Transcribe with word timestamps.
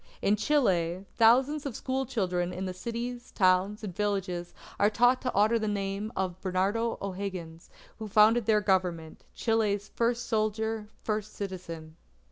In 0.19 0.35
Chile, 0.35 1.05
thousands 1.17 1.63
of 1.67 1.75
school 1.75 2.07
children 2.07 2.51
in 2.51 2.65
the 2.65 2.73
cities, 2.73 3.29
towns, 3.31 3.83
and 3.83 3.95
villages 3.95 4.51
are 4.79 4.89
taught 4.89 5.21
to 5.21 5.35
honour 5.35 5.59
the 5.59 5.67
name 5.67 6.11
of 6.15 6.41
Bernardo 6.41 6.97
O'Higgins, 7.03 7.69
who 7.99 8.07
founded 8.07 8.47
their 8.47 8.61
Government, 8.61 9.23
Chile's 9.35 9.89
"first 9.89 10.25
Soldier, 10.25 10.89
first 11.03 11.35
Citizen." 11.35 11.97